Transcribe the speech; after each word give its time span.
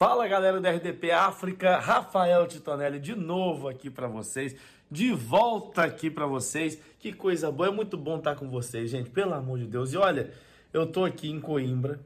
Fala 0.00 0.28
galera 0.28 0.60
do 0.60 0.68
RDP 0.68 1.10
África, 1.10 1.76
Rafael 1.76 2.46
Titonelli 2.46 3.00
de 3.00 3.16
novo 3.16 3.66
aqui 3.66 3.90
para 3.90 4.06
vocês, 4.06 4.54
de 4.88 5.12
volta 5.12 5.82
aqui 5.82 6.08
para 6.08 6.24
vocês. 6.24 6.78
Que 7.00 7.12
coisa 7.12 7.50
boa, 7.50 7.68
é 7.68 7.72
muito 7.72 7.96
bom 7.96 8.18
estar 8.18 8.36
com 8.36 8.48
vocês, 8.48 8.90
gente, 8.90 9.10
pelo 9.10 9.34
amor 9.34 9.58
de 9.58 9.64
Deus. 9.64 9.92
E 9.92 9.96
olha, 9.96 10.30
eu 10.72 10.86
tô 10.86 11.04
aqui 11.04 11.28
em 11.28 11.40
Coimbra, 11.40 11.98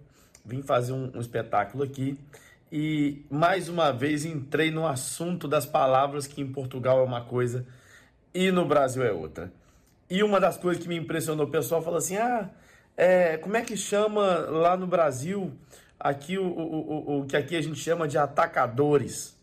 vim 0.42 0.62
fazer 0.62 0.94
um, 0.94 1.12
um 1.14 1.20
espetáculo 1.20 1.84
aqui 1.84 2.18
e 2.72 3.26
mais 3.30 3.68
uma 3.68 3.92
vez 3.92 4.24
entrei 4.24 4.70
no 4.70 4.86
assunto 4.86 5.46
das 5.46 5.66
palavras 5.66 6.26
que 6.26 6.40
em 6.40 6.50
Portugal 6.50 6.98
é 7.00 7.02
uma 7.02 7.20
coisa 7.20 7.66
e 8.32 8.50
no 8.50 8.64
Brasil 8.64 9.02
é 9.02 9.12
outra. 9.12 9.52
E 10.08 10.22
uma 10.22 10.40
das 10.40 10.56
coisas 10.56 10.82
que 10.82 10.88
me 10.88 10.96
impressionou, 10.96 11.44
o 11.44 11.50
pessoal 11.50 11.82
falou 11.82 11.98
assim: 11.98 12.16
ah, 12.16 12.48
é, 12.96 13.36
como 13.36 13.54
é 13.54 13.60
que 13.60 13.76
chama 13.76 14.46
lá 14.48 14.78
no 14.78 14.86
Brasil? 14.86 15.52
Aqui 16.02 16.36
o, 16.36 16.44
o, 16.44 16.90
o, 16.90 17.20
o 17.20 17.26
que 17.26 17.36
aqui 17.36 17.56
a 17.56 17.62
gente 17.62 17.78
chama 17.78 18.08
de 18.08 18.18
atacadores. 18.18 19.38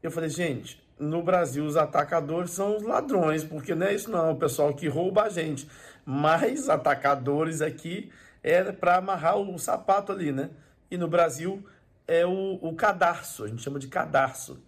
Eu 0.00 0.12
falei, 0.12 0.30
gente, 0.30 0.80
no 0.98 1.22
Brasil 1.22 1.64
os 1.64 1.76
atacadores 1.76 2.52
são 2.52 2.76
os 2.76 2.84
ladrões, 2.84 3.42
porque 3.42 3.74
não 3.74 3.86
é 3.86 3.94
isso 3.94 4.10
não, 4.10 4.28
é 4.28 4.30
o 4.30 4.36
pessoal 4.36 4.72
que 4.72 4.86
rouba 4.86 5.24
a 5.24 5.28
gente. 5.28 5.68
Mas 6.06 6.68
atacadores 6.68 7.60
aqui 7.60 8.12
é 8.42 8.70
para 8.70 8.96
amarrar 8.96 9.36
o 9.36 9.58
sapato 9.58 10.12
ali, 10.12 10.30
né? 10.30 10.50
E 10.88 10.96
no 10.96 11.08
Brasil 11.08 11.66
é 12.06 12.24
o, 12.24 12.58
o 12.62 12.74
cadarço, 12.74 13.44
a 13.44 13.48
gente 13.48 13.62
chama 13.62 13.78
de 13.78 13.88
cadarço. 13.88 14.62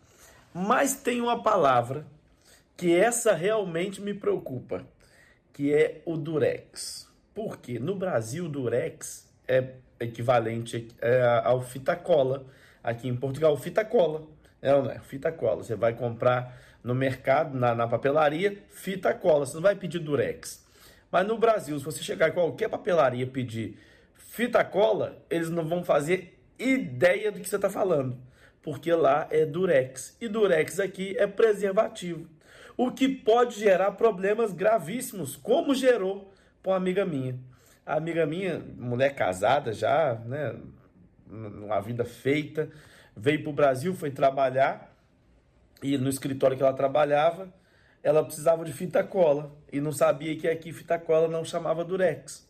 Mas 0.53 0.95
tem 0.95 1.20
uma 1.20 1.42
palavra 1.42 2.05
que 2.77 2.95
essa 2.95 3.33
realmente 3.34 4.01
me 4.01 4.12
preocupa, 4.12 4.84
que 5.53 5.73
é 5.73 6.03
o 6.05 6.17
durex. 6.17 7.09
Por 7.33 7.59
quê? 7.59 7.78
No 7.78 7.95
Brasil, 7.95 8.48
durex 8.48 9.28
é 9.47 9.75
equivalente 10.01 10.89
é, 11.01 11.43
ao 11.45 11.61
fita 11.61 11.95
cola. 11.95 12.45
Aqui 12.83 13.09
em 13.09 13.15
Portugal, 13.15 13.56
fita 13.56 13.84
cola. 13.84 14.27
É, 14.62 14.73
não 14.73 14.91
é? 14.91 14.98
Fita 14.98 15.31
cola. 15.31 15.62
Você 15.62 15.77
vai 15.77 15.92
comprar 15.92 16.59
no 16.83 16.95
mercado, 16.95 17.57
na, 17.57 17.75
na 17.75 17.87
papelaria, 17.87 18.59
fita 18.70 19.12
cola. 19.12 19.45
Você 19.45 19.55
não 19.55 19.62
vai 19.62 19.77
pedir 19.77 19.98
durex. 19.98 20.65
Mas 21.12 21.27
no 21.27 21.37
Brasil, 21.37 21.79
se 21.79 21.84
você 21.84 22.03
chegar 22.03 22.31
em 22.31 22.33
qualquer 22.33 22.69
papelaria 22.69 23.25
e 23.25 23.27
pedir 23.27 23.79
fita 24.17 24.65
cola, 24.65 25.23
eles 25.29 25.51
não 25.51 25.65
vão 25.65 25.84
fazer 25.84 26.39
ideia 26.59 27.31
do 27.31 27.41
que 27.41 27.48
você 27.48 27.57
está 27.57 27.69
falando. 27.69 28.17
Porque 28.62 28.92
lá 28.92 29.27
é 29.31 29.45
durex. 29.45 30.17
E 30.20 30.29
durex 30.29 30.81
aqui 30.81 31.17
é 31.19 31.27
preservativo. 31.27 32.29
O 32.77 32.91
que 32.91 33.09
pode 33.09 33.59
gerar 33.59 33.92
problemas 33.92 34.53
gravíssimos, 34.53 35.37
como 35.37 35.75
gerou 35.75 36.33
para 36.62 36.73
uma 36.73 36.77
amiga 36.77 37.05
minha. 37.05 37.39
A 37.84 37.97
amiga 37.97 38.27
minha, 38.27 38.59
mulher 38.77 39.14
casada 39.14 39.73
já, 39.73 40.14
né, 40.27 40.55
uma 41.27 41.81
vida 41.81 42.05
feita, 42.05 42.70
veio 43.17 43.42
para 43.42 43.50
o 43.50 43.55
Brasil, 43.55 43.95
foi 43.95 44.11
trabalhar 44.11 44.91
e 45.83 45.97
no 45.97 46.11
escritório 46.11 46.56
que 46.56 46.62
ela 46.62 46.73
trabalhava, 46.73 47.53
ela 48.03 48.25
precisava 48.25 48.64
de 48.64 48.73
fita 48.73 49.03
cola 49.03 49.51
e 49.73 49.81
não 49.81 49.92
sabia 49.92 50.36
que 50.36 50.48
aqui 50.48 50.73
fita 50.73 50.98
cola 50.98 51.28
não 51.28 51.45
chamava 51.45 51.84
durex. 51.84 52.48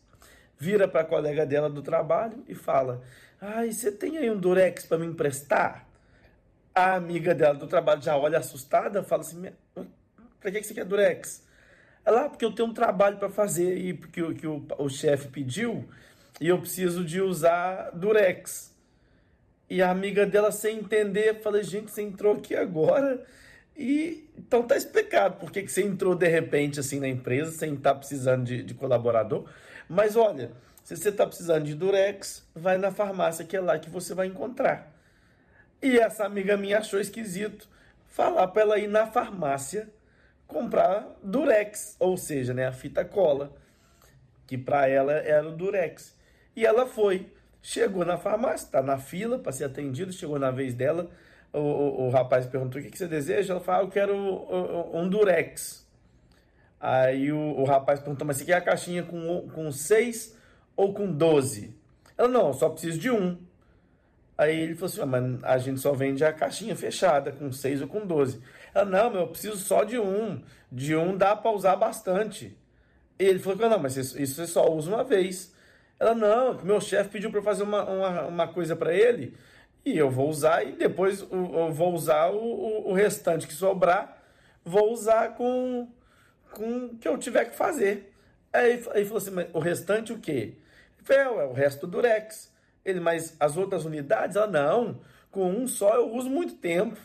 Vira 0.59 0.87
para 0.87 1.01
a 1.01 1.05
colega 1.05 1.47
dela 1.47 1.71
do 1.71 1.83
trabalho 1.83 2.45
e 2.47 2.55
fala: 2.55 3.03
Ai, 3.41 3.73
você 3.73 3.91
tem 3.91 4.19
aí 4.19 4.31
um 4.31 4.39
durex 4.39 4.85
para 4.85 4.99
me 4.99 5.07
emprestar? 5.07 5.87
A 6.75 6.95
amiga 6.95 7.35
dela 7.35 7.55
do 7.55 7.67
trabalho 7.67 8.03
já 8.03 8.17
olha 8.17 8.39
assustada, 8.39 9.03
fala 9.03 9.23
assim: 9.23 9.43
Para 10.41 10.51
que 10.51 10.63
você 10.63 10.75
quer 10.75 10.85
durex? 10.85 11.45
Ela, 12.05 12.25
ah, 12.25 12.29
porque 12.29 12.45
eu 12.45 12.53
tenho 12.53 12.69
um 12.69 12.75
trabalho 12.75 13.19
para 13.19 13.29
fazer 13.29 13.77
e 13.77 13.95
porque 13.95 14.23
o, 14.23 14.35
que 14.35 14.47
o, 14.47 14.65
o 14.79 14.89
chefe 14.89 15.29
pediu 15.29 15.89
e 16.41 16.49
eu 16.49 16.59
preciso 16.59 17.05
de 17.05 17.21
usar 17.21 17.91
durex. 17.91 18.75
E 19.69 19.83
a 19.83 19.91
amiga 19.91 20.27
dela, 20.27 20.51
sem 20.51 20.79
entender, 20.79 21.41
falei, 21.43 21.63
gente, 21.63 21.91
você 21.91 22.03
entrou 22.03 22.35
aqui 22.35 22.57
agora 22.57 23.25
e 23.77 24.29
então 24.37 24.63
tá 24.63 24.77
explicado 24.77 25.37
por 25.37 25.53
que, 25.53 25.63
que 25.63 25.71
você 25.71 25.83
entrou 25.83 26.15
de 26.15 26.27
repente 26.27 26.81
assim 26.81 26.99
na 26.99 27.09
empresa 27.09 27.53
sem 27.53 27.75
estar 27.75 27.93
tá 27.93 27.99
precisando 27.99 28.45
de, 28.45 28.63
de 28.63 28.75
colaborador. 28.75 29.49
Mas 29.89 30.17
olha, 30.17 30.51
se 30.83 30.97
você 30.97 31.11
está 31.11 31.27
precisando 31.27 31.65
de 31.65 31.75
durex, 31.75 32.45
vai 32.55 32.79
na 32.79 32.91
farmácia 32.91 33.45
que 33.45 33.57
é 33.57 33.61
lá 33.61 33.79
que 33.79 33.89
você 33.89 34.15
vai 34.15 34.27
encontrar. 34.27 34.93
E 35.81 35.99
essa 35.99 36.25
amiga 36.25 36.57
minha 36.57 36.79
achou 36.79 36.99
esquisito 36.99 37.69
falar 38.09 38.49
para 38.49 38.63
ela 38.63 38.79
ir 38.79 38.89
na 38.89 39.07
farmácia 39.07 39.89
comprar 40.51 41.17
durex, 41.23 41.97
ou 41.99 42.17
seja, 42.17 42.53
né, 42.53 42.67
a 42.67 42.73
fita 42.73 43.05
cola, 43.05 43.53
que 44.47 44.59
para 44.59 44.89
ela 44.89 45.13
era 45.13 45.49
o 45.49 45.53
durex. 45.53 46.17
E 46.55 46.67
ela 46.67 46.87
foi, 46.87 47.33
chegou 47.63 48.05
na 48.05 48.19
farmácia, 48.19 48.67
está 48.67 48.83
na 48.83 48.99
fila 48.99 49.39
para 49.39 49.53
ser 49.53 49.65
atendido, 49.65 50.13
chegou 50.13 50.39
na 50.39 50.51
vez 50.51 50.75
dela, 50.75 51.11
o, 51.53 51.59
o, 51.59 52.07
o 52.07 52.11
rapaz 52.11 52.47
perguntou 52.47 52.81
o 52.81 52.85
que, 52.85 52.91
que, 52.91 52.99
você 52.99 53.09
deseja, 53.09 53.55
ela 53.55 53.63
falou, 53.63 53.81
ah, 53.81 53.85
eu 53.85 53.91
quero 53.91 54.15
um 54.95 55.09
durex. 55.09 55.89
Aí 56.79 57.31
o, 57.33 57.39
o 57.39 57.65
rapaz 57.65 58.01
perguntou, 58.01 58.27
mas 58.27 58.37
você 58.37 58.45
quer 58.45 58.55
a 58.55 58.61
caixinha 58.61 59.03
com, 59.03 59.49
com 59.49 59.71
seis 59.73 60.37
ou 60.77 60.95
com 60.95 61.11
doze? 61.11 61.75
Ela, 62.17 62.29
não, 62.29 62.53
só 62.53 62.69
preciso 62.69 62.99
de 62.99 63.11
um. 63.11 63.39
Aí 64.41 64.59
ele 64.59 64.75
falou 64.75 64.87
assim: 64.87 65.03
ah, 65.03 65.07
mas 65.07 65.45
a 65.45 65.59
gente 65.59 65.81
só 65.81 65.93
vende 65.93 66.25
a 66.25 66.33
caixinha 66.33 66.75
fechada, 66.75 67.31
com 67.31 67.53
6 67.53 67.83
ou 67.83 67.89
com 67.89 68.07
12. 68.07 68.41
Ela, 68.75 68.85
não, 68.85 69.15
eu 69.15 69.29
preciso 69.29 69.57
só 69.57 69.85
de 69.85 69.99
um. 69.99 70.43
De 70.71 70.95
um 70.95 71.17
dá 71.17 71.35
para 71.35 71.51
usar 71.51 71.77
bastante. 71.77 72.57
Ele 73.19 73.39
falou: 73.39 73.69
não, 73.69 73.79
mas 73.79 73.97
isso, 73.97 74.19
você 74.19 74.47
só 74.47 74.71
usa 74.73 74.91
uma 74.91 75.05
vez. 75.05 75.53
Ela, 75.99 76.15
não, 76.15 76.55
meu 76.63 76.81
chefe 76.81 77.11
pediu 77.11 77.31
para 77.31 77.43
fazer 77.43 77.63
uma, 77.63 77.85
uma, 77.85 78.23
uma 78.23 78.49
coisa 78.49 78.75
para 78.75 78.95
ele 78.95 79.37
e 79.85 79.97
eu 79.97 80.11
vou 80.11 80.29
usar 80.29 80.65
e 80.65 80.73
depois 80.73 81.21
eu 81.21 81.73
vou 81.73 81.95
usar 81.95 82.31
o, 82.31 82.89
o, 82.89 82.93
restante 82.93 83.47
que 83.47 83.55
sobrar, 83.55 84.19
vou 84.65 84.93
usar 84.93 85.35
com, 85.35 85.89
com 86.53 86.87
o 86.87 86.99
que 86.99 87.09
eu 87.09 87.17
tiver 87.19 87.47
que 87.47 87.57
fazer. 87.57 88.13
Aí 88.53 88.73
ele 88.95 89.05
falou 89.05 89.17
assim: 89.17 89.31
o 89.53 89.59
restante 89.59 90.13
o 90.13 90.19
quê? 90.19 90.55
É, 91.09 91.15
é 91.15 91.29
o 91.29 91.53
resto 91.53 91.87
do 91.87 91.93
Durex. 91.93 92.51
Ele, 92.85 93.01
mas 93.01 93.37
as 93.39 93.57
outras 93.57 93.85
unidades? 93.85 94.37
Ela, 94.37 94.47
não, 94.47 95.01
com 95.31 95.51
um 95.51 95.67
só 95.67 95.95
eu 95.97 96.15
uso 96.15 96.31
muito 96.31 96.55
tempo. 96.55 96.99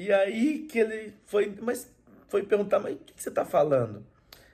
E 0.00 0.10
aí 0.10 0.60
que 0.60 0.78
ele 0.78 1.12
foi, 1.26 1.54
mas 1.60 1.86
foi 2.26 2.42
perguntar, 2.42 2.78
mas 2.78 2.94
o 2.94 2.98
que 3.00 3.12
você 3.22 3.28
está 3.28 3.44
falando? 3.44 4.02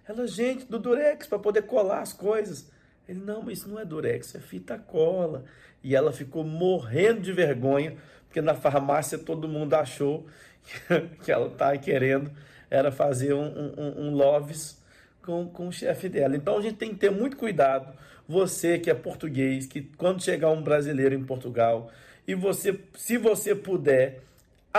Ela, 0.05 0.27
gente, 0.27 0.65
do 0.67 0.77
Durex, 0.77 1.29
para 1.29 1.39
poder 1.39 1.62
colar 1.62 2.01
as 2.01 2.12
coisas. 2.12 2.69
Ele, 3.09 3.21
não, 3.21 3.43
mas 3.43 3.59
isso 3.59 3.69
não 3.69 3.79
é 3.79 3.85
Durex, 3.85 4.35
é 4.35 4.41
fita 4.41 4.77
cola. 4.77 5.45
E 5.85 5.95
ela 5.95 6.12
ficou 6.12 6.43
morrendo 6.43 7.21
de 7.21 7.33
vergonha, 7.33 7.97
porque 8.27 8.41
na 8.41 8.55
farmácia 8.56 9.17
todo 9.17 9.47
mundo 9.47 9.75
achou 9.75 10.27
que 11.23 11.31
ela 11.31 11.47
estava 11.47 11.79
querendo 11.79 12.29
era 12.69 12.91
fazer 12.91 13.33
um, 13.33 13.47
um, 13.47 14.06
um 14.09 14.15
loves 14.17 14.83
com, 15.23 15.49
com 15.49 15.69
o 15.69 15.73
chefe 15.73 16.09
dela. 16.09 16.35
Então 16.35 16.59
a 16.59 16.61
gente 16.61 16.77
tem 16.77 16.91
que 16.91 16.99
ter 16.99 17.11
muito 17.12 17.37
cuidado. 17.37 17.97
Você 18.27 18.81
que 18.81 18.91
é 18.91 18.95
português, 18.95 19.65
que 19.65 19.83
quando 19.97 20.21
chegar 20.21 20.51
um 20.51 20.61
brasileiro 20.61 21.15
em 21.15 21.23
Portugal, 21.23 21.89
e 22.27 22.35
você, 22.35 22.81
se 22.97 23.17
você 23.17 23.55
puder 23.55 24.27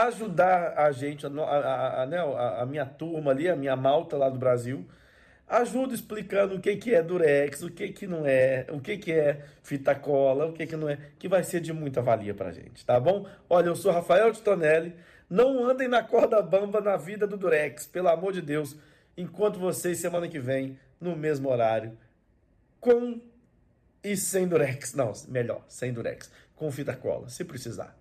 ajudar 0.04 0.74
a 0.78 0.92
gente, 0.92 1.26
a, 1.26 1.30
a, 1.30 2.04
a, 2.04 2.06
né, 2.06 2.18
a, 2.60 2.66
minha 2.66 2.86
turma 2.86 3.32
ali, 3.32 3.50
a 3.50 3.56
minha 3.56 3.76
malta 3.76 4.18
lá 4.18 4.30
do 4.30 4.38
Brasil, 4.38 4.86
ajuda 5.48 5.94
explicando 5.94 6.56
o 6.56 6.60
que, 6.60 6.76
que 6.76 6.94
é 6.94 7.02
durex, 7.02 7.64
o 7.64 7.72
que, 7.72 7.90
que 7.90 8.06
não 8.06 8.26
é, 8.26 8.66
o 8.70 8.80
que, 8.80 8.98
que 8.98 9.12
é 9.12 9.46
fita 9.64 9.96
cola, 9.96 10.46
o 10.48 10.54
que, 10.54 10.68
que 10.68 10.76
não 10.76 10.90
é, 10.90 10.98
que 11.18 11.28
vai 11.28 11.44
ser 11.44 11.62
de 11.62 11.72
muita 11.72 12.02
valia 12.02 12.34
pra 12.34 12.52
gente, 12.52 12.86
tá 12.86 13.00
bom? 13.00 13.26
Olha, 13.50 13.68
eu 13.68 13.76
sou 13.76 13.92
Rafael 13.92 14.32
Titonelli, 14.32 14.96
não 15.30 15.64
andem 15.64 15.88
na 15.88 16.04
corda 16.04 16.42
bamba 16.42 16.82
na 16.82 16.98
vida 16.98 17.26
do 17.26 17.38
durex, 17.38 17.86
pelo 17.88 18.10
amor 18.10 18.34
de 18.34 18.42
Deus, 18.42 18.76
enquanto 19.18 19.60
vocês 19.60 20.00
semana 20.00 20.28
que 20.28 20.40
vem, 20.40 20.78
no 21.00 21.16
mesmo 21.16 21.50
horário, 21.50 21.98
com 22.80 23.20
e 24.04 24.16
sem 24.16 24.48
durex. 24.48 24.94
Não, 24.94 25.12
melhor, 25.28 25.64
sem 25.68 25.92
durex. 25.92 26.32
Com 26.56 26.72
fita 26.72 26.96
cola, 26.96 27.30
se 27.30 27.44
precisar. 27.44 27.97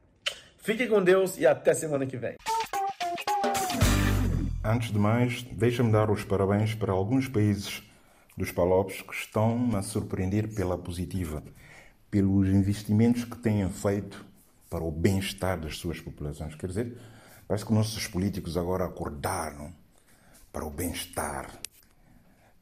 Fiquem 0.67 0.89
com 0.89 1.01
Deus 1.01 1.39
e 1.39 1.47
até 1.47 1.73
semana 1.75 2.05
que 2.07 2.17
vem. 2.17 2.35
Antes 4.65 4.91
de 4.91 4.99
mais, 4.99 5.45
deixa-me 5.45 5.93
dar 5.93 6.11
os 6.11 6.25
parabéns 6.25 6.75
para 6.75 6.91
alguns 6.91 7.29
países 7.29 7.85
dos 8.37 8.51
Palopes 8.51 9.01
que 9.01 9.15
estão 9.15 9.77
a 9.77 9.83
surpreender 9.83 10.53
pela 10.53 10.77
positiva, 10.77 11.41
pelos 12.11 12.49
investimentos 12.49 13.23
que 13.23 13.39
têm 13.39 13.69
feito 13.71 14.27
para 14.69 14.83
o 14.83 14.91
bem-estar 14.91 15.61
das 15.61 15.79
suas 15.79 16.01
populações. 16.01 16.57
Quer 16.57 16.67
dizer, 16.67 16.99
parece 17.47 17.65
que 17.65 17.73
nossos 17.73 18.09
políticos 18.09 18.57
agora 18.57 18.87
acordaram 18.87 19.73
para 20.53 20.65
o 20.65 20.71
bem-estar 20.71 21.49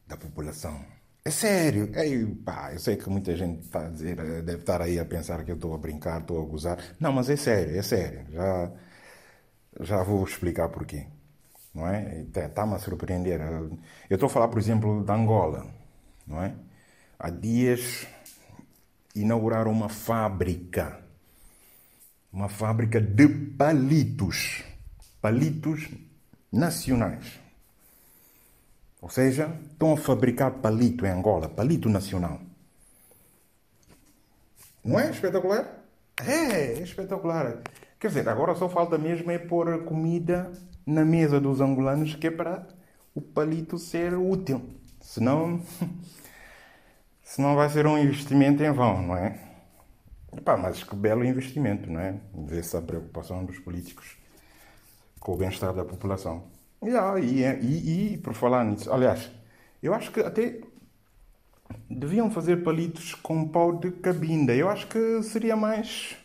da 0.06 0.18
população. 0.18 0.84
É 1.24 1.30
sério. 1.30 1.90
É, 1.94 2.04
pá, 2.44 2.72
eu 2.72 2.78
sei 2.78 2.96
que 2.96 3.08
muita 3.08 3.34
gente 3.36 3.62
está 3.62 3.86
a 3.86 3.88
dizer, 3.88 4.18
eh, 4.18 4.42
deve 4.42 4.60
estar 4.60 4.80
aí 4.82 4.98
a 4.98 5.04
pensar 5.04 5.42
que 5.44 5.50
eu 5.50 5.54
estou 5.56 5.74
a 5.74 5.78
brincar, 5.78 6.20
estou 6.20 6.42
a 6.42 6.44
gozar. 6.46 6.78
Não, 7.00 7.12
mas 7.12 7.30
é 7.30 7.36
sério, 7.36 7.76
é 7.78 7.82
sério. 7.82 8.26
Já, 8.30 8.72
já 9.80 10.02
vou 10.02 10.24
explicar 10.24 10.68
porquê. 10.68 11.06
Não 11.74 11.88
é? 11.88 12.22
Está-me 12.36 12.74
a 12.74 12.78
surpreender. 12.78 13.40
Eu 14.10 14.14
estou 14.16 14.26
a 14.28 14.30
falar, 14.30 14.48
por 14.48 14.58
exemplo, 14.58 15.04
da 15.04 15.14
Angola. 15.14 15.66
Não 16.26 16.42
é? 16.42 16.54
Há 17.18 17.30
dias 17.30 18.06
inauguraram 19.14 19.72
uma 19.72 19.88
fábrica 19.88 21.04
uma 22.34 22.48
fábrica 22.48 23.00
de 23.00 23.28
palitos. 23.28 24.64
Palitos 25.22 25.88
nacionais. 26.52 27.40
Ou 29.04 29.10
seja, 29.10 29.54
estão 29.70 29.92
a 29.92 29.98
fabricar 29.98 30.50
palito 30.62 31.04
em 31.04 31.10
Angola, 31.10 31.46
palito 31.46 31.90
nacional. 31.90 32.40
Não 34.82 34.98
é 34.98 35.10
espetacular? 35.10 35.84
É, 36.26 36.78
é 36.78 36.82
espetacular. 36.82 37.60
Quer 38.00 38.08
dizer, 38.08 38.26
agora 38.26 38.54
só 38.54 38.66
falta 38.66 38.96
mesmo 38.96 39.30
é 39.30 39.38
pôr 39.38 39.84
comida 39.84 40.50
na 40.86 41.04
mesa 41.04 41.38
dos 41.38 41.60
angolanos, 41.60 42.14
que 42.14 42.28
é 42.28 42.30
para 42.30 42.66
o 43.14 43.20
palito 43.20 43.78
ser 43.78 44.14
útil. 44.14 44.70
Senão, 45.02 45.60
senão 47.22 47.56
vai 47.56 47.68
ser 47.68 47.86
um 47.86 47.98
investimento 47.98 48.62
em 48.62 48.72
vão, 48.72 49.02
não 49.02 49.16
é? 49.18 49.38
Epá, 50.34 50.56
mas 50.56 50.82
que 50.82 50.96
belo 50.96 51.26
investimento, 51.26 51.90
não 51.90 52.00
é? 52.00 52.18
Vê-se 52.46 52.74
a 52.74 52.80
preocupação 52.80 53.44
dos 53.44 53.58
políticos 53.58 54.16
com 55.20 55.34
o 55.34 55.36
bem-estar 55.36 55.74
da 55.74 55.84
população. 55.84 56.53
Yeah, 56.84 57.18
e, 57.20 57.42
e, 57.42 58.14
e, 58.14 58.18
por 58.18 58.34
falar 58.34 58.64
nisso, 58.64 58.92
aliás, 58.92 59.30
eu 59.82 59.94
acho 59.94 60.10
que 60.12 60.20
até 60.20 60.60
deviam 61.88 62.30
fazer 62.30 62.62
palitos 62.62 63.14
com 63.14 63.48
pau 63.48 63.78
de 63.78 63.90
cabinda. 63.90 64.54
Eu 64.54 64.68
acho 64.68 64.86
que 64.86 65.22
seria 65.22 65.56
mais 65.56 66.16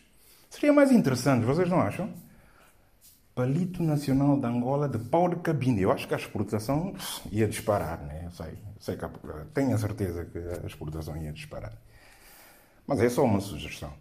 seria 0.50 0.74
mais 0.74 0.92
interessante, 0.92 1.46
vocês 1.46 1.70
não 1.70 1.80
acham? 1.80 2.12
Palito 3.36 3.82
Nacional 3.82 4.38
de 4.38 4.46
Angola 4.46 4.90
de 4.90 5.00
pau 5.00 5.30
de 5.30 5.38
cabinda. 5.38 5.80
Eu 5.80 5.92
acho 5.92 6.08
que 6.08 6.14
a 6.14 6.18
exportação 6.18 6.94
ia 7.32 7.48
disparar, 7.48 8.02
né? 8.02 8.24
Eu 8.26 8.32
sei, 8.32 8.58
sei 8.80 8.98
que 8.98 9.06
tenho 9.54 9.74
a 9.74 9.78
certeza 9.78 10.26
que 10.26 10.38
a 10.38 10.68
exportação 10.68 11.16
ia 11.16 11.32
disparar. 11.32 11.74
Mas 12.86 13.00
é 13.00 13.08
só 13.08 13.24
uma 13.24 13.40
sugestão. 13.40 13.94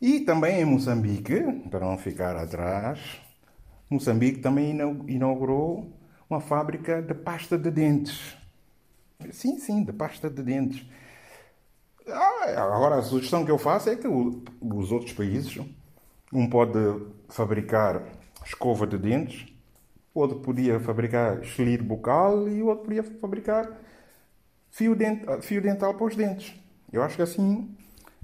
E 0.00 0.20
também 0.20 0.60
em 0.60 0.64
Moçambique, 0.64 1.40
para 1.70 1.80
não 1.80 1.98
ficar 1.98 2.36
atrás, 2.36 3.00
Moçambique 3.90 4.38
também 4.38 4.78
inaugurou 5.08 5.92
uma 6.28 6.40
fábrica 6.40 7.02
de 7.02 7.12
pasta 7.12 7.58
de 7.58 7.72
dentes. 7.72 8.36
Sim, 9.32 9.58
sim, 9.58 9.82
de 9.82 9.92
pasta 9.92 10.30
de 10.30 10.42
dentes. 10.44 10.86
Ah, 12.06 12.74
agora 12.74 12.96
a 12.96 13.02
sugestão 13.02 13.44
que 13.44 13.50
eu 13.50 13.58
faço 13.58 13.90
é 13.90 13.96
que 13.96 14.06
os 14.06 14.92
outros 14.92 15.12
países, 15.12 15.58
um 16.32 16.48
pode 16.48 16.78
fabricar 17.28 18.04
escova 18.46 18.86
de 18.86 18.96
dentes, 18.96 19.52
outro 20.14 20.38
podia 20.38 20.78
fabricar 20.78 21.40
estilho 21.42 21.82
bucal 21.82 22.48
e 22.48 22.62
outro 22.62 22.84
podia 22.84 23.02
fabricar 23.02 23.76
fio, 24.70 24.94
dental, 24.94 25.42
fio 25.42 25.60
dental 25.60 25.94
para 25.94 26.06
os 26.06 26.14
dentes. 26.14 26.54
Eu 26.92 27.02
acho 27.02 27.16
que 27.16 27.22
assim 27.22 27.76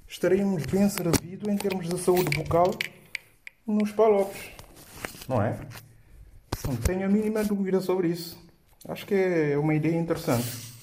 estaríamos 0.06 0.64
bem 0.66 0.88
servidos 0.88 1.48
em 1.48 1.56
termos 1.56 1.88
de 1.88 1.98
saúde 1.98 2.30
bucal 2.36 2.70
nos 3.66 3.90
palopes 3.90 4.56
não 5.28 5.42
é? 5.42 5.58
Não 6.66 6.76
tenho 6.76 7.06
a 7.06 7.08
mínima 7.08 7.44
dúvida 7.44 7.80
sobre 7.80 8.08
isso. 8.08 8.36
Acho 8.88 9.06
que 9.06 9.14
é 9.14 9.58
uma 9.58 9.74
ideia 9.74 9.98
interessante. 9.98 10.74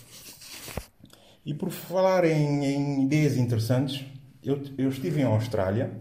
E 1.45 1.53
por 1.53 1.71
falar 1.71 2.25
em, 2.25 2.65
em 2.65 3.05
ideias 3.05 3.37
interessantes, 3.37 4.05
eu, 4.43 4.61
eu 4.77 4.89
estive 4.89 5.21
em 5.21 5.25
Austrália, 5.25 5.99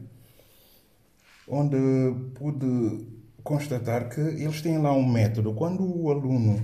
onde 1.48 1.76
pude 2.34 3.06
constatar 3.42 4.08
que 4.08 4.20
eles 4.20 4.62
têm 4.62 4.78
lá 4.78 4.92
um 4.92 5.06
método. 5.06 5.54
Quando 5.54 5.84
o 5.84 6.10
aluno 6.10 6.62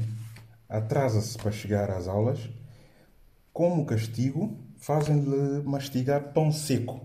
atrasa-se 0.69 1.37
para 1.39 1.51
chegar 1.51 1.91
às 1.91 2.07
aulas, 2.07 2.49
como 3.53 3.87
castigo, 3.87 4.57
fazem-lhe 4.79 5.63
mastigar 5.65 6.33
pão 6.33 6.53
seco, 6.53 7.01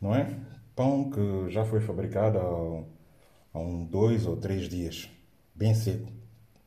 não 0.00 0.14
é? 0.14 0.38
Pão 0.74 1.10
que 1.10 1.50
já 1.50 1.64
foi 1.64 1.80
fabricado 1.80 2.84
há 3.56 3.58
um 3.58 3.84
dois 3.84 4.26
ou 4.26 4.36
três 4.36 4.68
dias, 4.68 5.08
bem 5.54 5.74
cedo. 5.74 6.06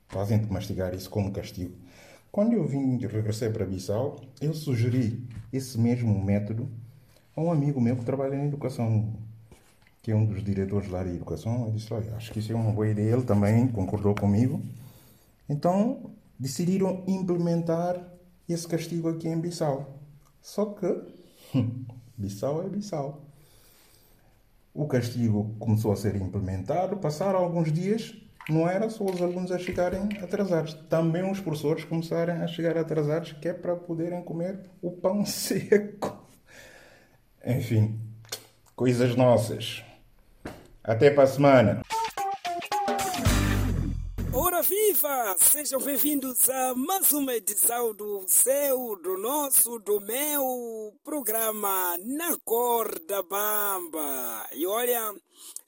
Fazem-te 0.08 0.52
mastigar 0.52 0.94
isso 0.96 1.10
como 1.10 1.32
castigo. 1.32 1.76
Quando 2.32 2.54
eu 2.54 2.66
vim 2.68 2.98
regressei 2.98 3.50
para 3.50 3.66
Bissau, 3.66 4.20
eu 4.42 4.54
sugeri 4.56 5.28
esse 5.54 5.80
mesmo 5.80 6.24
método 6.24 6.68
a 7.36 7.42
um 7.42 7.52
amigo 7.52 7.80
meu 7.80 7.96
que 7.96 8.04
trabalha 8.04 8.36
na 8.36 8.46
educação, 8.46 9.14
que 10.02 10.12
é 10.12 10.16
um 10.16 10.26
dos 10.26 10.44
diretores 10.44 10.90
lá 10.90 11.04
de 11.04 11.12
educação. 11.12 11.66
Eu 11.66 11.72
disse: 11.72 11.94
Olha, 11.94 12.16
acho 12.16 12.32
que 12.32 12.40
isso 12.40 12.52
é 12.52 12.56
uma 12.56 12.72
boa 12.72 12.88
ideia. 12.88 13.14
Ele 13.14 13.24
também 13.24 13.68
concordou 13.68 14.16
comigo. 14.16 14.60
Então 15.48 16.12
decidiram 16.40 17.04
implementar 17.08 18.02
esse 18.48 18.68
castigo 18.68 19.10
aqui 19.10 19.28
em 19.28 19.40
Bissau. 19.40 20.00
Só 20.42 20.66
que 20.66 21.04
Bissau 22.18 22.64
é 22.64 22.70
Bissau. 22.70 23.29
O 24.80 24.88
castigo 24.88 25.54
começou 25.60 25.92
a 25.92 25.96
ser 25.98 26.16
implementado, 26.16 26.96
passaram 26.96 27.40
alguns 27.40 27.70
dias, 27.70 28.16
não 28.48 28.66
era 28.66 28.90
só 28.90 29.04
os 29.04 29.22
alunos 29.22 29.52
a 29.52 29.60
chegarem 29.60 30.08
atrasados, 30.24 30.74
também 30.88 31.30
os 31.30 31.42
professores 31.42 31.84
começaram 31.84 32.42
a 32.42 32.48
chegar 32.48 32.78
atrasados, 32.78 33.34
que 33.34 33.50
é 33.50 33.54
para 33.54 33.76
poderem 33.76 34.24
comer 34.24 34.58
o 34.82 34.90
pão 34.90 35.26
seco. 35.28 36.26
Enfim, 37.46 38.00
coisas 38.74 39.18
nossas. 39.18 39.84
Até 40.82 41.10
para 41.10 41.24
a 41.24 41.28
semana. 41.28 41.82
Viva! 45.00 45.36
Sejam 45.40 45.80
bem-vindos 45.80 46.50
a 46.50 46.76
mais 46.76 47.12
uma 47.14 47.34
edição 47.34 47.94
do 47.94 48.26
seu, 48.28 48.98
do 49.02 49.18
nosso, 49.18 49.80
do 49.80 50.00
meu 50.02 50.94
programa 51.04 51.98
Na 52.04 52.38
Corda 52.44 53.24
Bamba. 53.24 54.48
E 54.54 54.66
olha, 54.68 55.16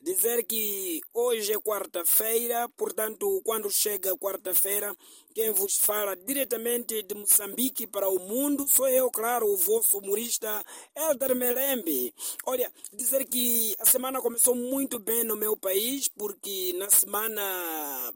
dizer 0.02 0.44
que 0.46 1.02
hoje 1.14 1.54
é 1.54 1.60
quarta-feira, 1.60 2.68
portanto, 2.70 3.42
quando 3.44 3.70
chega 3.70 4.18
quarta-feira, 4.18 4.96
quem 5.34 5.52
vos 5.52 5.78
fala 5.78 6.16
diretamente 6.16 7.02
de 7.04 7.16
Moçambique 7.16 7.88
para 7.88 8.10
o 8.10 8.20
mundo 8.20 8.68
sou 8.68 8.88
eu, 8.90 9.10
claro, 9.10 9.48
o 9.48 9.56
vosso 9.56 10.00
humorista 10.00 10.64
Elder 10.94 11.34
Melembe. 11.34 12.14
Olha, 12.46 12.72
dizer 12.92 13.26
que 13.26 13.74
a 13.80 13.86
semana 13.86 14.22
começou 14.22 14.54
muito 14.56 15.00
bem 15.00 15.24
no 15.24 15.38
meu 15.38 15.56
país, 15.56 16.10
porque 16.10 16.74
na 16.74 16.90
semana 16.90 17.42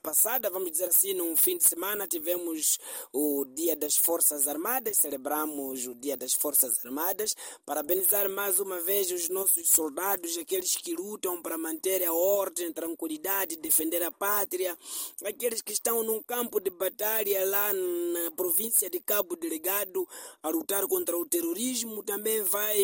passada, 0.01 0.49
vamos 0.49 0.71
dizer 0.71 0.89
assim, 0.89 1.13
no 1.13 1.37
fim 1.37 1.57
de 1.57 1.63
semana, 1.63 2.05
tivemos 2.05 2.77
o 3.13 3.45
Dia 3.45 3.75
das 3.75 3.95
Forças 3.95 4.47
Armadas, 4.47 4.97
celebramos 4.97 5.87
o 5.87 5.95
Dia 5.95 6.17
das 6.17 6.33
Forças 6.33 6.85
Armadas, 6.85 7.33
parabenizar 7.65 8.29
mais 8.29 8.59
uma 8.59 8.81
vez 8.81 9.09
os 9.11 9.29
nossos 9.29 9.69
soldados, 9.69 10.37
aqueles 10.37 10.75
que 10.75 10.93
lutam 10.93 11.41
para 11.45 11.59
manter 11.59 12.03
a 12.03 12.11
ordem, 12.11 12.73
tranquilidade, 12.73 13.55
defender 13.57 14.01
a 14.01 14.09
pátria, 14.09 14.75
aqueles 15.23 15.61
que 15.61 15.73
estão 15.73 16.01
num 16.01 16.19
campo 16.23 16.59
de 16.59 16.71
batalha 16.71 17.45
lá 17.45 17.71
na 17.71 18.31
província 18.31 18.89
de 18.89 18.99
Cabo 18.99 19.35
Delegado 19.35 20.09
a 20.41 20.49
lutar 20.49 20.87
contra 20.87 21.15
o 21.15 21.23
terrorismo. 21.23 22.01
Também 22.01 22.41
vai 22.41 22.79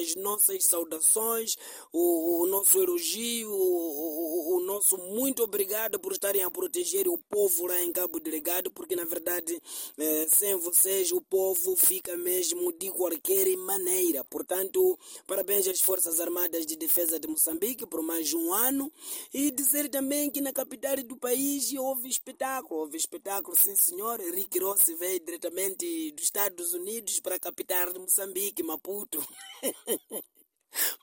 as 0.00 0.14
nossas 0.14 0.64
saudações, 0.64 1.56
o, 1.92 2.44
o 2.44 2.46
nosso 2.46 2.82
elogio, 2.82 3.50
o, 3.50 4.56
o, 4.56 4.60
nosso 4.60 4.96
muito 4.96 5.42
obrigado 5.42 6.00
por 6.00 6.12
estarem 6.12 6.42
a 6.42 6.50
proteger 6.50 7.06
o 7.08 7.18
povo 7.18 7.66
lá 7.66 7.82
em 7.82 7.92
Cabo 7.92 8.18
Delegado, 8.18 8.70
porque 8.70 8.96
na 8.96 9.04
verdade 9.04 9.60
eh, 9.98 10.26
sem 10.30 10.54
vocês 10.56 11.12
o 11.12 11.20
povo 11.20 11.76
fica 11.76 12.16
mesmo 12.16 12.72
de 12.72 12.90
qualquer 12.92 13.54
maneira. 13.58 14.24
Portanto, 14.24 14.98
parabéns 15.26 15.68
às 15.68 15.82
Forças 15.82 16.18
Armadas 16.18 16.64
de 16.64 16.76
Defesa 16.76 17.20
de 17.20 17.28
Moçambique 17.28 17.84
por 17.84 18.05
mais 18.06 18.32
um 18.32 18.52
ano 18.52 18.90
e 19.34 19.50
dizer 19.50 19.88
também 19.88 20.30
que 20.30 20.40
na 20.40 20.52
capital 20.52 20.96
do 21.02 21.16
país 21.16 21.72
houve 21.74 22.08
espetáculo, 22.08 22.80
houve 22.80 22.96
espetáculo 22.96 23.58
sim 23.58 23.74
senhor, 23.74 24.20
Rick 24.20 24.60
Ross 24.60 24.84
veio 24.96 25.18
diretamente 25.18 26.12
dos 26.12 26.24
Estados 26.24 26.72
Unidos 26.72 27.18
para 27.18 27.34
a 27.34 27.40
capital 27.40 27.92
de 27.92 27.98
Moçambique, 27.98 28.62
Maputo. 28.62 29.18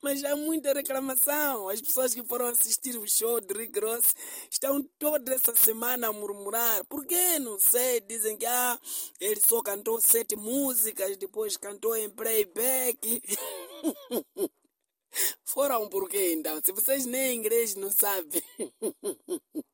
Mas 0.02 0.24
há 0.24 0.36
muita 0.36 0.72
reclamação. 0.72 1.68
As 1.68 1.82
pessoas 1.82 2.14
que 2.14 2.24
foram 2.24 2.46
assistir 2.46 2.96
o 2.96 3.08
show 3.08 3.42
de 3.42 3.54
Rick 3.54 3.80
Ross 3.80 4.14
estão 4.50 4.84
toda 5.00 5.34
essa 5.34 5.56
semana 5.56 6.08
a 6.08 6.14
murmurar. 6.14 6.86
Por 6.86 7.06
quê? 7.06 7.40
Não 7.40 7.60
sei. 7.60 8.00
Dizem 8.02 8.38
que 8.38 8.46
ah, 8.46 8.80
ele 9.20 9.42
só 9.42 9.62
cantou 9.62 10.00
sete 10.00 10.36
músicas, 10.36 11.18
depois 11.18 11.58
cantou 11.58 11.96
em 11.96 12.10
playback. 12.10 13.22
Foram 15.46 15.88
por 15.90 16.10
quê 16.10 16.34
então? 16.34 16.60
Se 16.64 16.72
vocês 16.72 17.06
nem 17.06 17.38
inglês 17.38 17.76
não 17.76 17.92
sabem. 17.92 18.44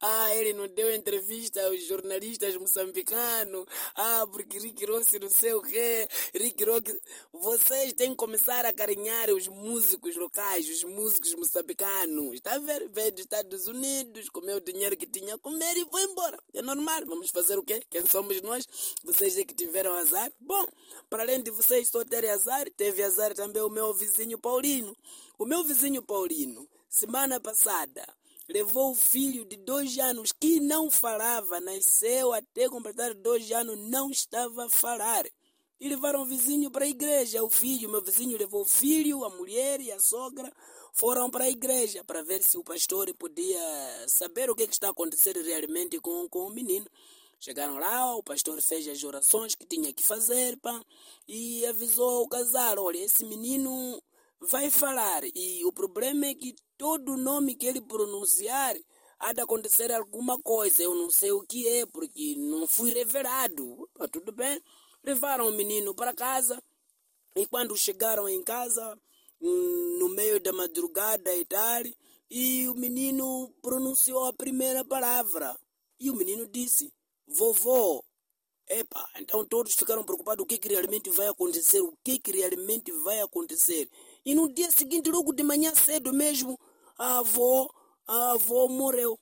Ah, 0.00 0.34
ele 0.34 0.52
não 0.52 0.68
deu 0.68 0.94
entrevista 0.94 1.64
aos 1.66 1.82
jornalistas 1.86 2.56
moçambicanos. 2.56 3.66
Ah, 3.94 4.26
porque 4.30 4.58
Rick 4.58 4.84
Ross 4.86 5.12
não 5.20 5.30
sei 5.30 5.54
o 5.54 5.62
quê. 5.62 6.08
Rick 6.34 6.64
Ross... 6.64 6.82
Vocês 7.32 7.92
têm 7.92 8.10
que 8.10 8.16
começar 8.16 8.64
a 8.64 8.72
carinhar 8.72 9.30
os 9.30 9.48
músicos 9.48 10.16
locais, 10.16 10.68
os 10.68 10.84
músicos 10.84 11.34
moçambicanos. 11.34 12.34
Está 12.34 12.54
a 12.54 12.58
ver? 12.58 12.88
Veio 12.88 13.12
dos 13.12 13.20
Estados 13.20 13.66
Unidos, 13.66 14.28
comeu 14.28 14.56
o 14.56 14.60
dinheiro 14.60 14.96
que 14.96 15.06
tinha 15.06 15.34
a 15.34 15.38
comer 15.38 15.76
e 15.76 15.86
foi 15.90 16.02
embora. 16.02 16.38
É 16.54 16.62
normal. 16.62 17.04
Vamos 17.06 17.30
fazer 17.30 17.58
o 17.58 17.62
quê? 17.62 17.82
Quem 17.90 18.06
somos 18.06 18.40
nós? 18.42 18.66
Vocês 19.04 19.36
é 19.38 19.44
que 19.44 19.54
tiveram 19.54 19.94
azar. 19.94 20.30
Bom, 20.40 20.66
para 21.08 21.22
além 21.22 21.42
de 21.42 21.50
vocês 21.50 21.88
só 21.88 22.04
terem 22.04 22.30
azar, 22.30 22.70
teve 22.76 23.02
azar 23.02 23.34
também 23.34 23.62
o 23.62 23.70
meu 23.70 23.92
vizinho 23.94 24.38
Paulino. 24.38 24.96
O 25.38 25.44
meu 25.44 25.62
vizinho 25.62 26.02
Paulino, 26.02 26.66
semana 26.88 27.38
passada, 27.38 28.06
levou 28.48 28.92
o 28.92 28.94
filho 28.94 29.44
de 29.44 29.56
dois 29.56 29.98
anos 29.98 30.32
que 30.32 30.60
não 30.60 30.90
falava, 30.90 31.60
nasceu 31.60 32.32
até 32.32 32.68
completar 32.68 33.14
dois 33.14 33.50
anos, 33.50 33.78
não 33.88 34.10
estava 34.10 34.66
a 34.66 34.70
falar. 34.70 35.24
E 35.78 35.88
levaram 35.88 36.22
o 36.22 36.26
vizinho 36.26 36.70
para 36.70 36.86
a 36.86 36.88
igreja. 36.88 37.44
O 37.44 37.50
filho, 37.50 37.90
meu 37.90 38.00
vizinho, 38.00 38.38
levou 38.38 38.62
o 38.62 38.68
filho, 38.68 39.24
a 39.24 39.28
mulher 39.28 39.78
e 39.80 39.92
a 39.92 40.00
sogra 40.00 40.50
foram 40.94 41.28
para 41.28 41.44
a 41.44 41.50
igreja 41.50 42.02
para 42.02 42.22
ver 42.22 42.42
se 42.42 42.56
o 42.56 42.64
pastor 42.64 43.12
podia 43.14 43.60
saber 44.08 44.48
o 44.48 44.54
que, 44.54 44.66
que 44.66 44.72
está 44.72 44.88
acontecendo 44.88 45.42
realmente 45.42 46.00
com, 46.00 46.26
com 46.28 46.46
o 46.46 46.50
menino. 46.50 46.86
Chegaram 47.38 47.78
lá, 47.78 48.16
o 48.16 48.22
pastor 48.22 48.60
fez 48.62 48.88
as 48.88 49.04
orações 49.04 49.54
que 49.54 49.66
tinha 49.66 49.92
que 49.92 50.02
fazer 50.02 50.56
pá, 50.56 50.82
e 51.28 51.66
avisou 51.66 52.24
o 52.24 52.28
casal: 52.28 52.78
olha, 52.78 52.96
esse 52.96 53.26
menino 53.26 54.02
vai 54.40 54.70
falar. 54.70 55.22
E 55.34 55.64
o 55.64 55.72
problema 55.72 56.26
é 56.26 56.34
que 56.34 56.54
todo 56.76 57.16
nome 57.16 57.54
que 57.54 57.66
ele 57.66 57.80
pronunciar 57.80 58.76
há 59.18 59.32
de 59.32 59.40
acontecer 59.40 59.92
alguma 59.92 60.40
coisa. 60.40 60.82
Eu 60.82 60.94
não 60.94 61.10
sei 61.10 61.32
o 61.32 61.42
que 61.42 61.66
é, 61.68 61.86
porque 61.86 62.34
não 62.36 62.66
fui 62.66 62.92
revelado. 62.92 63.88
Tá 63.94 64.08
tudo 64.08 64.32
bem. 64.32 64.60
Levaram 65.02 65.48
o 65.48 65.52
menino 65.52 65.94
para 65.94 66.14
casa. 66.14 66.62
E 67.34 67.46
quando 67.46 67.76
chegaram 67.76 68.28
em 68.28 68.42
casa, 68.42 68.98
no 69.40 70.08
meio 70.08 70.40
da 70.40 70.52
madrugada 70.52 71.34
e 71.34 71.44
tal, 71.44 71.82
e 72.30 72.68
o 72.68 72.74
menino 72.74 73.52
pronunciou 73.62 74.26
a 74.26 74.32
primeira 74.32 74.84
palavra. 74.84 75.56
E 76.00 76.10
o 76.10 76.14
menino 76.14 76.46
disse: 76.46 76.92
Vovô. 77.26 78.04
Epa, 78.68 79.08
então 79.20 79.44
todos 79.44 79.74
ficaram 79.74 80.02
preocupados 80.02 80.42
o 80.42 80.46
que, 80.46 80.58
que 80.58 80.68
realmente 80.68 81.08
vai 81.10 81.28
acontecer, 81.28 81.80
o 81.80 81.96
que, 82.02 82.18
que 82.18 82.32
realmente 82.32 82.90
vai 83.04 83.20
acontecer. 83.20 83.88
E 84.26 84.34
no 84.34 84.52
dia 84.52 84.68
seguinte, 84.72 85.08
logo 85.08 85.32
de 85.32 85.44
manhã 85.44 85.72
cedo 85.72 86.12
mesmo, 86.12 86.58
a 86.98 87.18
avó, 87.18 87.70
a 88.08 88.32
avó 88.32 88.66
morreu. 88.66 89.16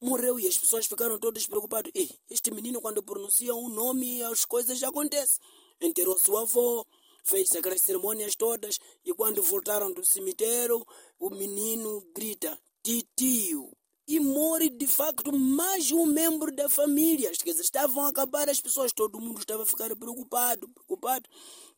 Morreu 0.00 0.40
e 0.40 0.48
as 0.48 0.58
pessoas 0.58 0.86
ficaram 0.86 1.16
todas 1.16 1.46
preocupadas. 1.46 1.92
E 1.94 2.18
este 2.28 2.50
menino, 2.50 2.80
quando 2.80 3.00
pronuncia 3.00 3.54
um 3.54 3.68
nome, 3.68 4.20
as 4.24 4.44
coisas 4.44 4.76
já 4.76 4.88
acontecem. 4.88 5.38
Enterrou 5.80 6.18
sua 6.18 6.42
avó, 6.42 6.84
fez 7.22 7.54
aquelas 7.54 7.80
cerimônias 7.82 8.34
todas, 8.34 8.80
e 9.04 9.14
quando 9.14 9.40
voltaram 9.42 9.92
do 9.92 10.04
cemitério, 10.04 10.84
o 11.20 11.30
menino 11.30 12.04
grita: 12.12 12.60
Titio 12.82 13.77
e 14.08 14.18
morre 14.18 14.70
de 14.70 14.86
facto 14.86 15.30
mais 15.38 15.92
um 15.92 16.06
membro 16.06 16.50
da 16.50 16.66
família. 16.66 17.30
Quer 17.30 17.50
dizer, 17.50 17.60
estavam 17.60 18.06
a 18.06 18.08
acabar 18.08 18.48
as 18.48 18.58
pessoas, 18.58 18.90
todo 18.90 19.20
mundo 19.20 19.38
estava 19.38 19.64
a 19.64 19.66
ficar 19.66 19.94
preocupado, 19.94 20.66
preocupado. 20.66 21.28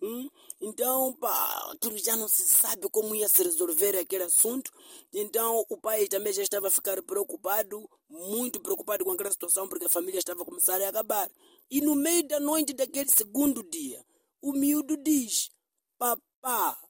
Hum? 0.00 0.30
Então, 0.60 1.12
pá, 1.14 1.72
aquilo 1.72 1.98
já 1.98 2.16
não 2.16 2.28
se 2.28 2.46
sabe 2.46 2.88
como 2.88 3.16
ia 3.16 3.28
se 3.28 3.42
resolver 3.42 3.96
aquele 3.96 4.22
assunto. 4.22 4.70
Então, 5.12 5.66
o 5.68 5.76
pai 5.76 6.06
também 6.06 6.32
já 6.32 6.42
estava 6.42 6.68
a 6.68 6.70
ficar 6.70 7.02
preocupado, 7.02 7.90
muito 8.08 8.60
preocupado 8.60 9.04
com 9.04 9.10
aquela 9.10 9.32
situação, 9.32 9.68
porque 9.68 9.86
a 9.86 9.90
família 9.90 10.20
estava 10.20 10.42
a 10.42 10.46
começar 10.46 10.80
a 10.80 10.88
acabar. 10.88 11.28
E 11.68 11.80
no 11.80 11.96
meio 11.96 12.22
da 12.28 12.38
noite 12.38 12.72
daquele 12.72 13.10
segundo 13.10 13.60
dia, 13.68 14.06
o 14.40 14.52
miúdo 14.52 14.96
diz: 14.96 15.50
Papá. 15.98 16.80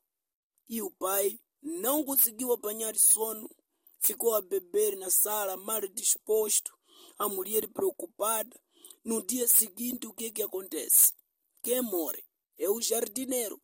E 0.69 0.83
o 0.83 0.91
pai 0.91 1.41
não 1.63 2.05
conseguiu 2.05 2.53
apanhar 2.53 2.95
sono 2.95 3.49
ficou 4.01 4.35
a 4.35 4.43
beber 4.43 4.97
na 4.97 5.11
sala, 5.11 5.57
mal 5.57 5.81
disposto, 5.89 6.73
a 7.19 7.29
mulher 7.29 7.69
preocupada. 7.69 8.59
No 9.05 9.25
dia 9.25 9.49
seguinte, 9.49 10.07
o 10.07 10.13
que, 10.13 10.31
que 10.31 10.43
acontece? 10.43 11.13
Quem 11.63 11.81
morre 11.81 12.23
é 12.59 12.69
o 12.69 12.81
jardineiro. 12.81 13.61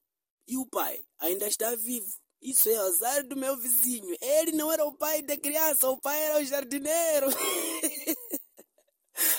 E 0.49 0.57
o 0.57 0.67
pai 0.67 1.05
ainda 1.19 1.47
está 1.47 1.75
vivo. 1.75 2.11
Isso 2.41 2.69
é 2.69 2.77
azar 2.77 3.27
do 3.27 3.37
meu 3.37 3.57
vizinho. 3.57 4.17
Ele 4.21 4.53
não 4.53 4.71
era 4.71 4.85
o 4.85 4.97
pai 4.97 5.23
da 5.23 5.37
criança, 5.37 5.91
o 5.91 6.01
pai 6.01 6.23
era 6.23 6.39
o 6.39 6.45
jardineiro. 6.45 7.27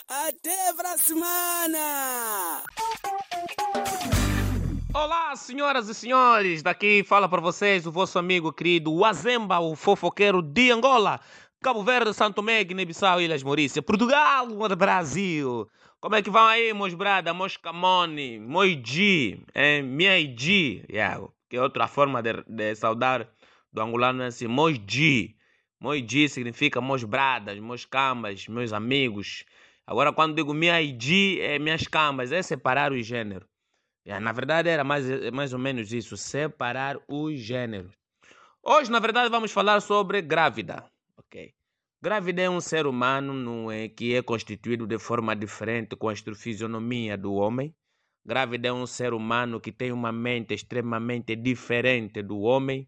Até 0.08 0.74
pra 0.74 0.98
semana! 0.98 2.63
Olá, 5.00 5.36
senhoras 5.36 5.88
e 5.89 5.94
senhores, 5.94 6.63
daqui 6.63 7.04
fala 7.04 7.30
para 7.30 7.39
vocês 7.39 7.86
o 7.86 7.92
vosso 7.92 8.18
amigo 8.18 8.51
querido 8.51 8.92
Wazemba, 8.92 9.60
o 9.60 9.75
fofoqueiro 9.75 10.42
de 10.42 10.72
Angola, 10.72 11.20
Cabo 11.62 11.84
Verde, 11.84 12.16
Santo 12.16 12.38
Tomé, 12.38 12.63
Guiné-Bissau, 12.63 13.22
Ilhas 13.22 13.44
Maurícia, 13.44 13.80
Portugal, 13.80 14.48
Brasil. 14.75 15.70
Como 16.01 16.16
é 16.16 16.24
que 16.24 16.32
vão 16.32 16.48
aí, 16.48 16.74
meus 16.74 16.96
brada, 16.96 17.32
meus 17.32 17.56
camone, 17.58 18.39
meus 18.39 18.72
G, 18.84 19.39
eh, 19.54 19.84
minha 19.84 20.18
G, 20.36 20.84
yeah, 20.89 21.24
que 21.48 21.58
é 21.58 21.62
outra 21.62 21.88
forma 21.88 22.20
de, 22.24 22.44
de 22.48 22.74
saudar 22.74 23.30
do 23.72 23.80
angolano 23.80 24.24
é 24.24 24.27
assim, 24.27 24.48
meus 24.48 24.80
G. 24.89 25.36
Meus 25.80 26.01
G 26.12 26.27
significa 26.27 26.82
meus 26.82 27.04
bradas, 27.04 27.60
meus 27.60 27.86
camas, 27.86 28.48
meus 28.48 28.74
amigos. 28.74 29.46
Agora, 29.86 30.12
quando 30.12 30.36
digo 30.36 30.56
minha 30.56 30.82
G, 30.82 31.39
é 31.39 31.60
minhas 31.60 31.88
camas, 31.88 32.32
é 32.32 32.42
separar 32.42 32.92
o 32.92 33.00
gênero. 33.00 33.46
É, 34.08 34.22
na 34.22 34.32
verdade, 34.32 34.70
era 34.70 34.86
mais, 34.86 35.06
mais 35.32 35.52
ou 35.52 35.60
menos 35.60 35.92
isso: 35.92 36.16
separar 36.16 36.98
os 37.10 37.38
gêneros. 37.38 37.92
Hoje, 38.64 38.90
na 38.90 39.00
verdade, 39.00 39.30
vamos 39.30 39.52
falar 39.52 39.82
sobre 39.82 40.22
grávida. 40.22 40.86
Ok. 41.18 41.54
Grávida 42.02 42.42
é 42.42 42.50
um 42.50 42.62
ser 42.62 42.88
humano 42.88 43.34
não 43.34 43.70
é, 43.70 43.90
que 43.90 44.16
é 44.16 44.22
constituído 44.22 44.88
de 44.88 44.98
forma 44.98 45.36
diferente 45.36 45.98
com 45.98 46.08
a 46.08 46.16
fisionomia 46.16 47.18
do 47.18 47.34
homem. 47.34 47.76
Grávida 48.26 48.70
é 48.70 48.72
um 48.72 48.88
ser 48.88 49.14
humano 49.14 49.60
que 49.60 49.74
tem 49.74 49.92
uma 49.92 50.12
mente 50.12 50.54
extremamente 50.54 51.36
diferente 51.36 52.22
do 52.22 52.40
homem. 52.40 52.88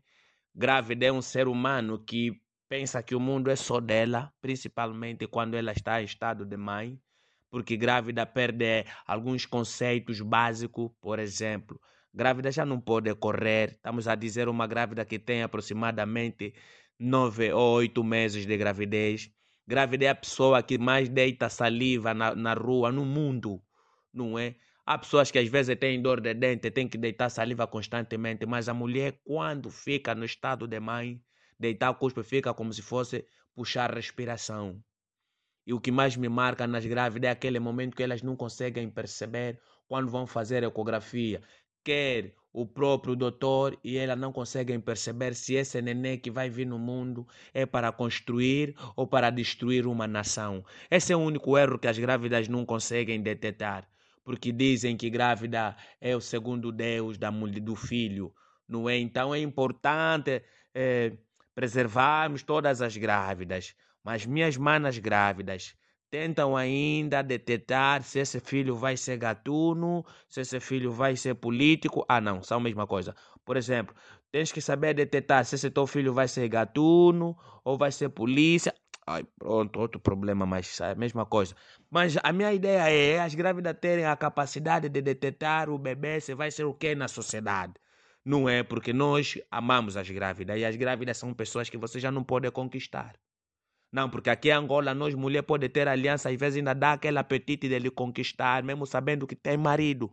Grávida 0.55 1.07
é 1.07 1.11
um 1.11 1.21
ser 1.21 1.49
humano 1.49 2.01
que 2.01 2.31
pensa 2.69 3.03
que 3.03 3.13
o 3.13 3.19
mundo 3.19 3.51
é 3.51 3.57
só 3.57 3.81
dela, 3.81 4.31
principalmente 4.39 5.27
quando 5.27 5.55
ela 5.55 5.73
está 5.73 6.01
em 6.01 6.05
estado 6.05 6.45
de 6.45 6.55
mãe 6.55 6.97
porque 7.49 7.75
grávida 7.77 8.25
perde 8.25 8.85
alguns 9.05 9.45
conceitos 9.45 10.21
básicos, 10.21 10.91
por 11.01 11.19
exemplo, 11.19 11.79
grávida 12.13 12.51
já 12.51 12.65
não 12.65 12.79
pode 12.79 13.13
correr. 13.15 13.71
Estamos 13.71 14.07
a 14.07 14.15
dizer 14.15 14.47
uma 14.49 14.67
grávida 14.67 15.05
que 15.05 15.19
tem 15.19 15.43
aproximadamente 15.43 16.53
nove 16.99 17.51
ou 17.51 17.75
oito 17.77 18.03
meses 18.03 18.45
de 18.45 18.57
gravidez. 18.57 19.31
Grávida 19.67 20.05
é 20.05 20.09
a 20.09 20.15
pessoa 20.15 20.63
que 20.63 20.77
mais 20.77 21.09
deita 21.09 21.49
saliva 21.49 22.13
na, 22.13 22.35
na 22.35 22.53
rua, 22.53 22.91
no 22.91 23.05
mundo, 23.05 23.61
não 24.13 24.37
é? 24.37 24.55
Há 24.85 24.97
pessoas 24.97 25.29
que 25.29 25.37
às 25.37 25.47
vezes 25.47 25.77
têm 25.77 26.01
dor 26.01 26.19
de 26.19 26.33
dente, 26.33 26.71
têm 26.71 26.87
que 26.87 26.97
deitar 26.97 27.29
saliva 27.29 27.67
constantemente, 27.67 28.45
mas 28.47 28.67
a 28.67 28.73
mulher, 28.73 29.19
quando 29.23 29.69
fica 29.69 30.15
no 30.15 30.25
estado 30.25 30.67
de 30.67 30.79
mãe, 30.79 31.21
deitar 31.59 31.91
o 31.91 31.95
cuspe 31.95 32.23
fica 32.23 32.53
como 32.55 32.73
se 32.73 32.81
fosse 32.81 33.23
puxar 33.53 33.93
respiração. 33.93 34.83
E 35.65 35.73
o 35.73 35.79
que 35.79 35.91
mais 35.91 36.15
me 36.15 36.29
marca 36.29 36.65
nas 36.65 36.85
grávidas 36.85 37.27
é 37.29 37.31
aquele 37.31 37.59
momento 37.59 37.95
que 37.95 38.03
elas 38.03 38.21
não 38.21 38.35
conseguem 38.35 38.89
perceber 38.89 39.59
quando 39.87 40.09
vão 40.09 40.25
fazer 40.25 40.63
ecografia. 40.63 41.41
Quer 41.83 42.33
o 42.51 42.65
próprio 42.65 43.15
doutor 43.15 43.77
e 43.83 43.97
elas 43.97 44.17
não 44.17 44.31
conseguem 44.31 44.79
perceber 44.79 45.35
se 45.35 45.53
esse 45.53 45.81
neném 45.81 46.17
que 46.17 46.31
vai 46.31 46.49
vir 46.49 46.65
no 46.65 46.79
mundo 46.79 47.27
é 47.53 47.65
para 47.65 47.91
construir 47.91 48.75
ou 48.95 49.05
para 49.07 49.29
destruir 49.29 49.85
uma 49.85 50.07
nação. 50.07 50.63
Esse 50.89 51.13
é 51.13 51.15
o 51.15 51.19
único 51.19 51.57
erro 51.57 51.77
que 51.77 51.87
as 51.87 51.97
grávidas 51.97 52.47
não 52.47 52.65
conseguem 52.65 53.21
detectar, 53.21 53.87
porque 54.23 54.51
dizem 54.51 54.97
que 54.97 55.09
grávida 55.09 55.75
é 56.01 56.15
o 56.15 56.21
segundo 56.21 56.71
Deus 56.71 57.17
da 57.17 57.31
mulher, 57.31 57.61
do 57.61 57.75
filho, 57.75 58.33
não 58.67 58.89
é? 58.89 58.97
Então 58.97 59.33
é 59.33 59.39
importante 59.39 60.41
é, 60.73 61.13
preservarmos 61.53 62.41
todas 62.43 62.81
as 62.81 62.97
grávidas. 62.97 63.75
Mas 64.03 64.25
minhas 64.25 64.57
manas 64.57 64.97
grávidas 64.97 65.75
tentam 66.09 66.57
ainda 66.57 67.21
detectar 67.21 68.01
se 68.03 68.19
esse 68.19 68.39
filho 68.39 68.75
vai 68.75 68.97
ser 68.97 69.17
gatuno, 69.17 70.03
se 70.27 70.41
esse 70.41 70.59
filho 70.59 70.91
vai 70.91 71.15
ser 71.15 71.35
político. 71.35 72.05
Ah, 72.07 72.19
não, 72.19 72.41
são 72.41 72.57
a 72.57 72.61
mesma 72.61 72.87
coisa. 72.87 73.15
Por 73.45 73.57
exemplo, 73.57 73.95
tens 74.31 74.51
que 74.51 74.61
saber 74.61 74.93
detectar 74.93 75.45
se 75.45 75.55
esse 75.55 75.69
teu 75.69 75.85
filho 75.87 76.13
vai 76.13 76.27
ser 76.27 76.47
gatuno 76.47 77.37
ou 77.63 77.77
vai 77.77 77.91
ser 77.91 78.09
polícia. 78.09 78.73
Ai, 79.05 79.23
pronto, 79.39 79.79
outro 79.79 79.99
problema, 79.99 80.45
mas 80.45 80.79
é 80.81 80.91
a 80.91 80.95
mesma 80.95 81.25
coisa. 81.25 81.55
Mas 81.89 82.15
a 82.21 82.31
minha 82.31 82.53
ideia 82.53 82.89
é 82.89 83.19
as 83.19 83.33
grávidas 83.33 83.75
terem 83.79 84.05
a 84.05 84.15
capacidade 84.15 84.87
de 84.89 85.01
detectar 85.01 85.69
o 85.69 85.77
bebê 85.79 86.19
se 86.21 86.35
vai 86.35 86.51
ser 86.51 86.65
o 86.65 86.73
que 86.73 86.93
na 86.95 87.07
sociedade. 87.07 87.73
Não 88.23 88.47
é 88.47 88.61
porque 88.63 88.93
nós 88.93 89.39
amamos 89.49 89.97
as 89.97 90.09
grávidas 90.09 90.59
e 90.59 90.65
as 90.65 90.75
grávidas 90.75 91.17
são 91.17 91.33
pessoas 91.33 91.69
que 91.69 91.77
você 91.77 91.99
já 91.99 92.11
não 92.11 92.23
pode 92.23 92.49
conquistar. 92.51 93.15
Não, 93.91 94.09
porque 94.09 94.29
aqui 94.29 94.49
em 94.49 94.51
Angola, 94.51 94.93
nós 94.93 95.15
mulher 95.15 95.41
pode 95.41 95.67
ter 95.69 95.87
aliança, 95.87 96.29
às 96.29 96.35
vezes 96.35 96.57
ainda 96.57 96.73
dá 96.73 96.93
aquele 96.93 97.17
apetite 97.17 97.67
dele 97.67 97.89
conquistar, 97.89 98.63
mesmo 98.63 98.85
sabendo 98.85 99.25
que 99.25 99.35
tem 99.35 99.57
marido. 99.57 100.11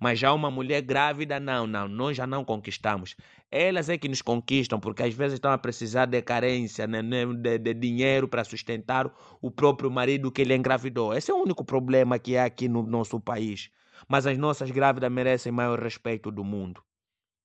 Mas 0.00 0.18
já 0.18 0.32
uma 0.32 0.50
mulher 0.50 0.82
grávida, 0.82 1.38
não, 1.38 1.66
não, 1.66 1.86
nós 1.88 2.16
já 2.16 2.26
não 2.26 2.44
conquistamos. 2.44 3.14
Elas 3.50 3.88
é 3.88 3.96
que 3.96 4.08
nos 4.08 4.22
conquistam, 4.22 4.80
porque 4.80 5.02
às 5.02 5.14
vezes 5.14 5.34
estão 5.34 5.52
a 5.52 5.58
precisar 5.58 6.06
de 6.06 6.20
carência, 6.22 6.86
né, 6.86 7.02
né 7.02 7.26
de, 7.26 7.58
de 7.58 7.74
dinheiro 7.74 8.28
para 8.28 8.44
sustentar 8.44 9.10
o 9.40 9.50
próprio 9.50 9.90
marido 9.90 10.32
que 10.32 10.42
ele 10.42 10.54
engravidou. 10.54 11.14
Esse 11.14 11.30
é 11.30 11.34
o 11.34 11.42
único 11.42 11.64
problema 11.64 12.18
que 12.18 12.36
há 12.36 12.44
aqui 12.44 12.68
no 12.68 12.82
nosso 12.82 13.20
país. 13.20 13.70
Mas 14.08 14.26
as 14.26 14.38
nossas 14.38 14.70
grávidas 14.70 15.10
merecem 15.10 15.52
maior 15.52 15.78
respeito 15.80 16.30
do 16.30 16.44
mundo. 16.44 16.82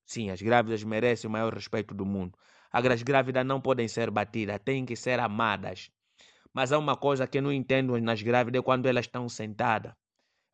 Sim, 0.05 0.29
as 0.29 0.41
grávidas 0.41 0.83
merecem 0.83 1.27
o 1.27 1.31
maior 1.31 1.53
respeito 1.53 1.93
do 1.93 2.05
mundo. 2.05 2.37
As 2.73 3.03
grávidas 3.03 3.45
não 3.45 3.61
podem 3.61 3.87
ser 3.87 4.09
batidas, 4.09 4.59
têm 4.65 4.83
que 4.83 4.95
ser 4.95 5.19
amadas. 5.19 5.91
Mas 6.51 6.71
há 6.71 6.79
uma 6.79 6.97
coisa 6.97 7.27
que 7.27 7.39
não 7.39 7.53
entendo 7.53 7.95
nas 8.01 8.21
grávidas 8.23 8.63
quando 8.63 8.87
elas 8.87 9.05
estão 9.05 9.29
sentadas. 9.29 9.93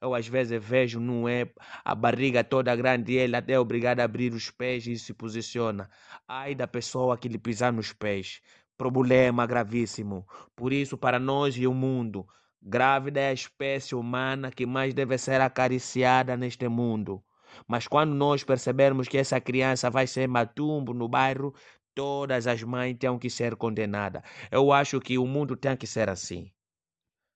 Eu 0.02 0.14
às 0.14 0.28
vezes 0.28 0.62
vejo, 0.64 1.00
não 1.00 1.28
é 1.28 1.50
a 1.84 1.96
barriga 1.96 2.44
toda 2.44 2.76
grande 2.76 3.14
e 3.14 3.36
até 3.36 3.54
é 3.54 3.60
obrigado 3.60 4.02
a 4.02 4.04
abrir 4.04 4.34
os 4.34 4.50
pés 4.52 4.86
e 4.86 4.98
se 4.98 5.14
posiciona. 5.14 5.90
Ai 6.28 6.56
da 6.56 6.68
pessoa 6.68 7.18
que 7.18 7.30
lhe 7.30 7.38
pisar 7.38 7.72
nos 7.72 7.94
pés. 7.94 8.42
Problema 8.78 9.46
gravíssimo. 9.46 10.26
Por 10.56 10.72
isso, 10.72 10.98
para 10.98 11.20
nós 11.20 11.56
e 11.58 11.68
o 11.68 11.74
mundo, 11.74 12.26
grávida 12.62 13.20
é 13.20 13.30
a 13.30 13.34
espécie 13.34 13.96
humana 13.96 14.52
que 14.52 14.66
mais 14.66 14.94
deve 14.94 15.18
ser 15.18 15.42
acariciada 15.42 16.38
neste 16.38 16.68
mundo. 16.70 17.24
Mas 17.68 17.88
quando 17.88 18.14
nós 18.14 18.44
percebermos 18.44 19.08
que 19.08 19.18
essa 19.18 19.42
criança 19.42 19.90
vai 19.90 20.08
ser 20.08 20.28
matumbo 20.28 20.94
no 20.94 21.08
bairro, 21.08 21.54
todas 22.00 22.48
as 22.48 22.64
mães 22.64 22.96
têm 22.98 23.20
que 23.20 23.30
ser 23.30 23.58
condenadas. 23.58 24.24
Eu 24.50 24.72
acho 24.72 25.02
que 25.02 25.18
o 25.18 25.28
mundo 25.28 25.58
tem 25.58 25.76
que 25.76 25.86
ser 25.86 26.08
assim. 26.08 26.50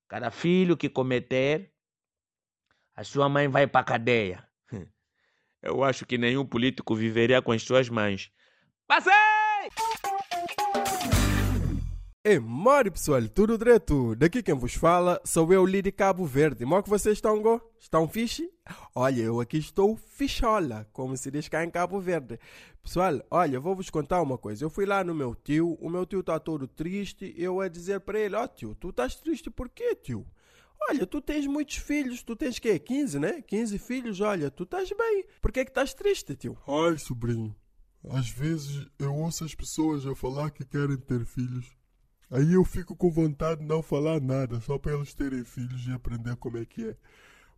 Cada 0.08 0.32
filho 0.32 0.78
que 0.78 0.88
cometer, 0.88 1.74
a 2.96 3.04
sua 3.04 3.28
mãe 3.28 3.50
vai 3.50 3.68
para 3.68 3.84
cadeia. 3.84 4.48
Eu 5.62 5.84
acho 5.84 6.06
que 6.06 6.18
nenhum 6.18 6.46
político 6.46 6.96
viveria 6.96 7.42
com 7.42 7.52
as 7.52 7.62
suas 7.62 7.90
mães. 7.90 8.32
Passei! 8.88 9.33
Ei, 12.26 12.40
mori 12.40 12.90
pessoal, 12.90 13.28
tudo 13.28 13.58
direto? 13.58 14.16
Daqui 14.16 14.42
quem 14.42 14.56
vos 14.56 14.76
fala 14.76 15.22
sou 15.26 15.52
eu, 15.52 15.66
Lidi 15.66 15.92
Cabo 15.92 16.26
Verde. 16.26 16.64
Mó 16.64 16.82
que 16.82 16.90
vocês 16.90 17.18
estão, 17.18 17.42
go? 17.42 17.60
Estão 17.78 18.08
fixe? 18.08 18.50
Olha, 18.96 19.20
eu 19.24 19.42
aqui 19.42 19.58
estou 19.58 19.98
fichola, 19.98 20.88
como 20.94 21.18
se 21.18 21.30
diz 21.30 21.50
cá 21.50 21.66
em 21.66 21.70
Cabo 21.70 22.00
Verde. 22.00 22.40
Pessoal, 22.82 23.22
olha, 23.30 23.60
vou 23.60 23.76
vos 23.76 23.90
contar 23.90 24.22
uma 24.22 24.38
coisa. 24.38 24.64
Eu 24.64 24.70
fui 24.70 24.86
lá 24.86 25.04
no 25.04 25.14
meu 25.14 25.36
tio, 25.36 25.74
o 25.82 25.90
meu 25.90 26.06
tio 26.06 26.22
está 26.22 26.40
todo 26.40 26.66
triste, 26.66 27.36
eu 27.38 27.60
a 27.60 27.68
dizer 27.68 28.00
para 28.00 28.22
ele, 28.22 28.38
ó 28.38 28.46
oh, 28.46 28.48
tio, 28.48 28.74
tu 28.74 28.92
estás 28.92 29.16
triste 29.16 29.50
por 29.50 29.68
quê, 29.68 29.94
tio? 29.94 30.26
Olha, 30.90 31.06
tu 31.06 31.20
tens 31.20 31.46
muitos 31.46 31.76
filhos, 31.76 32.24
tu 32.24 32.38
tens 32.38 32.58
quê? 32.58 32.80
15, 32.80 33.20
né? 33.20 33.42
15 33.42 33.78
filhos, 33.80 34.22
olha, 34.22 34.50
tu 34.50 34.64
estás 34.64 34.90
bem. 34.98 35.26
Por 35.42 35.52
que 35.52 35.60
é 35.60 35.66
que 35.66 35.72
estás 35.72 35.94
triste, 35.94 36.38
tio? 36.38 36.58
Ai, 36.66 36.98
sobrinho, 36.98 37.54
às 38.12 38.30
vezes 38.30 38.88
eu 38.98 39.14
ouço 39.14 39.44
as 39.44 39.54
pessoas 39.54 40.08
a 40.08 40.16
falar 40.16 40.52
que 40.52 40.64
querem 40.64 40.96
ter 40.96 41.26
filhos 41.26 41.83
Aí 42.34 42.54
eu 42.54 42.66
fico 42.66 42.96
com 42.96 43.12
vontade 43.12 43.62
de 43.62 43.68
não 43.68 43.84
falar 43.84 44.20
nada, 44.20 44.60
só 44.60 44.80
para 44.80 44.94
eles 44.94 45.14
terem 45.14 45.44
filhos 45.44 45.86
e 45.86 45.92
aprender 45.92 46.36
como 46.38 46.58
é 46.58 46.66
que 46.66 46.90
é. 46.90 46.96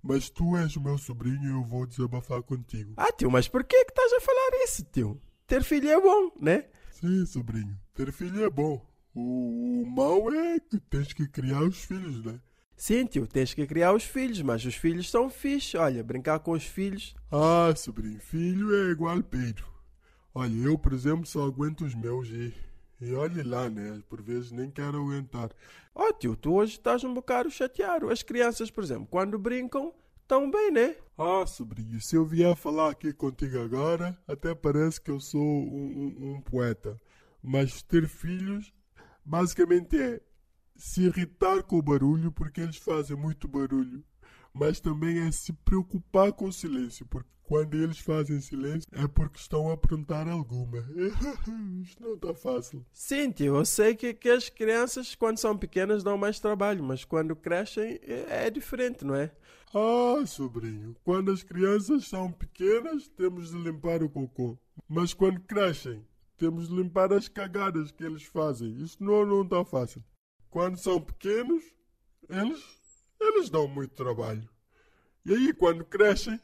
Mas 0.03 0.29
tu 0.29 0.57
és 0.57 0.75
o 0.75 0.81
meu 0.81 0.97
sobrinho 0.97 1.41
e 1.45 1.49
eu 1.49 1.63
vou 1.63 1.87
desabafar 1.87 2.43
contigo. 2.43 2.93
Ah, 2.97 3.09
tio, 3.13 3.31
mas 3.31 3.47
por 3.47 3.63
que 3.63 3.85
que 3.85 3.91
estás 3.91 4.11
a 4.11 4.19
falar 4.19 4.63
isso, 4.65 4.83
tio? 4.91 5.21
Ter 5.47 5.63
filho 5.63 5.89
é 5.89 6.01
bom, 6.01 6.29
né? 6.41 6.65
Sim, 6.91 7.25
sobrinho. 7.25 7.79
Ter 7.93 8.11
filho 8.11 8.43
é 8.43 8.49
bom. 8.49 8.85
O, 9.13 9.81
o 9.81 9.89
mal 9.89 10.29
é 10.33 10.59
que 10.59 10.77
tens 10.77 11.13
que 11.13 11.25
criar 11.25 11.61
os 11.61 11.77
filhos, 11.85 12.21
né? 12.25 12.37
Sim, 12.75 13.05
tio, 13.05 13.25
tens 13.25 13.53
que 13.53 13.65
criar 13.65 13.93
os 13.93 14.03
filhos, 14.03 14.41
mas 14.41 14.65
os 14.65 14.75
filhos 14.75 15.09
são 15.09 15.29
fixos. 15.29 15.79
Olha, 15.79 16.03
brincar 16.03 16.39
com 16.39 16.51
os 16.51 16.65
filhos. 16.65 17.15
Ah, 17.31 17.73
sobrinho, 17.77 18.19
filho 18.19 18.75
é 18.75 18.91
igual 18.91 19.23
Pedro. 19.23 19.65
Olha, 20.33 20.53
eu, 20.53 20.77
por 20.77 20.91
exemplo, 20.91 21.25
só 21.25 21.45
aguento 21.45 21.85
os 21.85 21.95
meus 21.95 22.27
e 22.27 22.53
e 22.99 23.13
olhe 23.13 23.43
lá, 23.43 23.69
né? 23.69 24.01
Por 24.07 24.21
vezes 24.21 24.51
nem 24.51 24.69
quero 24.69 25.01
aguentar. 25.01 25.51
Ó 25.93 26.07
oh, 26.07 26.13
tio, 26.13 26.35
tu 26.35 26.53
hoje 26.53 26.73
estás 26.73 27.03
um 27.03 27.13
bocado 27.13 27.49
chateado. 27.49 28.09
As 28.09 28.23
crianças, 28.23 28.71
por 28.71 28.83
exemplo, 28.83 29.07
quando 29.09 29.37
brincam, 29.37 29.93
estão 30.21 30.49
bem, 30.49 30.71
né? 30.71 30.95
Ah, 31.17 31.45
sobrinho, 31.45 32.01
se 32.01 32.15
eu 32.15 32.25
vier 32.25 32.55
falar 32.55 32.91
aqui 32.91 33.13
contigo 33.13 33.59
agora, 33.59 34.17
até 34.27 34.53
parece 34.53 34.99
que 34.99 35.11
eu 35.11 35.19
sou 35.19 35.41
um, 35.41 36.15
um, 36.19 36.35
um 36.35 36.41
poeta. 36.41 36.99
Mas 37.41 37.81
ter 37.81 38.07
filhos, 38.07 38.73
basicamente 39.23 39.97
é 39.97 40.19
se 40.75 41.03
irritar 41.03 41.63
com 41.63 41.77
o 41.77 41.81
barulho, 41.81 42.31
porque 42.31 42.61
eles 42.61 42.77
fazem 42.77 43.15
muito 43.15 43.47
barulho. 43.47 44.03
Mas 44.55 44.79
também 44.79 45.19
é 45.19 45.31
se 45.31 45.51
preocupar 45.51 46.31
com 46.31 46.45
o 46.45 46.53
silêncio, 46.53 47.05
porque 47.07 47.27
quando 47.43 47.75
eles 47.75 47.99
fazem 47.99 48.39
silêncio 48.39 48.87
é 48.93 49.05
porque 49.05 49.37
estão 49.37 49.69
a 49.69 49.73
aprontar 49.73 50.29
alguma. 50.29 50.79
Isto 51.83 52.01
não 52.01 52.13
está 52.13 52.33
fácil. 52.33 52.85
Sim, 52.93 53.31
tio, 53.31 53.57
eu 53.57 53.65
sei 53.65 53.95
que, 53.95 54.13
que 54.13 54.29
as 54.29 54.47
crianças, 54.47 55.13
quando 55.13 55.39
são 55.39 55.57
pequenas, 55.57 56.03
dão 56.03 56.17
mais 56.17 56.39
trabalho, 56.39 56.81
mas 56.81 57.03
quando 57.03 57.35
crescem 57.35 57.99
é, 58.01 58.45
é 58.45 58.49
diferente, 58.49 59.03
não 59.03 59.13
é? 59.13 59.29
Ah, 59.73 60.25
sobrinho, 60.25 60.95
quando 61.03 61.31
as 61.31 61.43
crianças 61.43 62.07
são 62.07 62.31
pequenas, 62.31 63.09
temos 63.09 63.51
de 63.51 63.57
limpar 63.57 64.01
o 64.01 64.09
cocô. 64.09 64.57
Mas 64.87 65.13
quando 65.13 65.41
crescem, 65.41 66.01
temos 66.37 66.69
de 66.69 66.75
limpar 66.75 67.11
as 67.11 67.27
cagadas 67.27 67.91
que 67.91 68.05
eles 68.05 68.23
fazem. 68.23 68.73
Isto 68.81 69.03
não, 69.03 69.25
não 69.25 69.41
está 69.43 69.65
fácil. 69.65 70.01
Quando 70.49 70.77
são 70.77 71.01
pequenos, 71.01 71.61
eles, 72.29 72.63
eles 73.19 73.49
dão 73.49 73.67
muito 73.67 73.95
trabalho. 73.95 74.47
E 75.25 75.33
aí, 75.33 75.53
quando 75.53 75.83
crescem, 75.83 76.39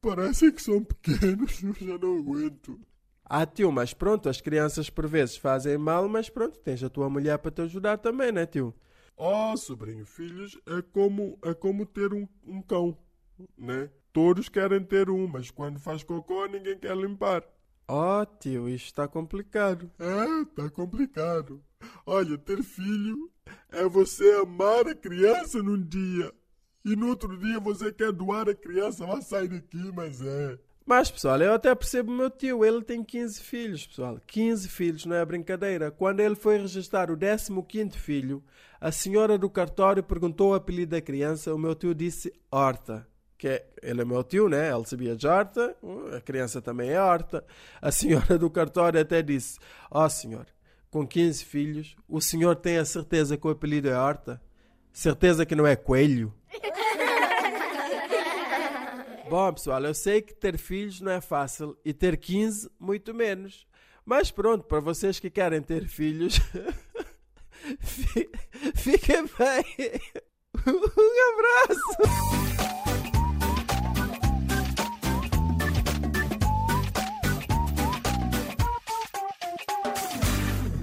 Parecem 0.00 0.50
que 0.50 0.62
são 0.62 0.82
pequenos, 0.82 1.60
eu 1.62 1.74
já 1.74 1.98
não 1.98 2.18
aguento. 2.18 2.80
Ah, 3.22 3.44
tio, 3.44 3.70
mas 3.70 3.92
pronto, 3.92 4.28
as 4.28 4.40
crianças 4.40 4.88
por 4.88 5.06
vezes 5.06 5.36
fazem 5.36 5.76
mal, 5.76 6.08
mas 6.08 6.30
pronto, 6.30 6.58
tens 6.58 6.82
a 6.82 6.88
tua 6.88 7.08
mulher 7.08 7.38
para 7.38 7.50
te 7.50 7.60
ajudar 7.62 7.98
também, 7.98 8.32
né, 8.32 8.46
tio? 8.46 8.74
Oh, 9.16 9.54
sobrinho, 9.56 10.06
filhos 10.06 10.58
é 10.66 10.80
como, 10.80 11.38
é 11.44 11.52
como 11.52 11.84
ter 11.84 12.14
um, 12.14 12.26
um 12.46 12.62
cão, 12.62 12.96
né? 13.56 13.90
Todos 14.10 14.48
querem 14.48 14.82
ter 14.82 15.10
um, 15.10 15.28
mas 15.28 15.50
quando 15.50 15.78
faz 15.78 16.02
cocô 16.02 16.46
ninguém 16.46 16.78
quer 16.78 16.96
limpar. 16.96 17.44
Oh, 17.86 18.24
tio, 18.24 18.68
isto 18.68 18.86
está 18.86 19.06
complicado. 19.06 19.90
É, 19.98 20.42
está 20.42 20.70
complicado. 20.70 21.62
Olha, 22.06 22.38
ter 22.38 22.62
filho 22.62 23.30
é 23.70 23.88
você 23.88 24.30
amar 24.42 24.86
a 24.86 24.94
criança 24.94 25.62
num 25.62 25.80
dia 25.80 26.32
e 26.84 26.96
no 26.96 27.08
outro 27.08 27.36
dia 27.36 27.60
você 27.60 27.92
quer 27.92 28.12
doar 28.12 28.48
a 28.48 28.54
criança, 28.54 29.06
vai 29.06 29.20
sair 29.22 29.48
daqui, 29.48 29.92
mas 29.94 30.22
é. 30.22 30.58
Mas, 30.86 31.10
pessoal, 31.10 31.40
eu 31.40 31.52
até 31.52 31.72
percebo 31.74 32.10
meu 32.10 32.30
tio, 32.30 32.64
ele 32.64 32.82
tem 32.82 33.04
15 33.04 33.40
filhos, 33.42 33.86
pessoal. 33.86 34.18
15 34.26 34.68
filhos, 34.68 35.04
não 35.04 35.14
é 35.14 35.24
brincadeira. 35.24 35.90
Quando 35.90 36.20
ele 36.20 36.34
foi 36.34 36.58
registrar 36.58 37.10
o 37.10 37.16
15 37.16 37.96
filho, 37.96 38.42
a 38.80 38.90
senhora 38.90 39.38
do 39.38 39.48
cartório 39.48 40.02
perguntou 40.02 40.50
o 40.50 40.54
apelido 40.54 40.92
da 40.92 41.00
criança, 41.00 41.54
o 41.54 41.58
meu 41.58 41.74
tio 41.74 41.94
disse 41.94 42.32
Horta. 42.50 43.06
Que 43.38 43.48
é, 43.48 43.66
ele 43.82 44.02
é 44.02 44.04
meu 44.04 44.24
tio, 44.24 44.48
né? 44.48 44.74
Ele 44.74 44.84
sabia 44.84 45.14
de 45.14 45.28
Horta, 45.28 45.76
a 46.16 46.20
criança 46.20 46.60
também 46.60 46.90
é 46.90 47.00
Horta. 47.00 47.44
A 47.80 47.92
senhora 47.92 48.36
do 48.36 48.50
cartório 48.50 49.00
até 49.00 49.22
disse, 49.22 49.58
ó 49.90 50.06
oh, 50.06 50.10
senhor, 50.10 50.46
com 50.90 51.06
15 51.06 51.44
filhos, 51.44 51.94
o 52.08 52.20
senhor 52.20 52.56
tem 52.56 52.78
a 52.78 52.84
certeza 52.84 53.36
que 53.36 53.46
o 53.46 53.50
apelido 53.50 53.88
é 53.88 53.96
Horta? 53.96 54.42
Certeza 54.92 55.46
que 55.46 55.54
não 55.54 55.64
é 55.66 55.76
Coelho? 55.76 56.34
Bom, 59.30 59.52
pessoal, 59.52 59.80
eu 59.84 59.94
sei 59.94 60.20
que 60.20 60.34
ter 60.34 60.58
filhos 60.58 61.00
não 61.00 61.12
é 61.12 61.20
fácil 61.20 61.78
e 61.84 61.92
ter 61.92 62.16
15 62.16 62.68
muito 62.80 63.14
menos. 63.14 63.64
Mas 64.04 64.32
pronto, 64.32 64.64
para 64.64 64.80
vocês 64.80 65.20
que 65.20 65.30
querem 65.30 65.62
ter 65.62 65.86
filhos, 65.86 66.40
fiquem 68.74 69.24
bem. 69.38 70.00
Um 70.66 71.38
abraço. 71.38 72.89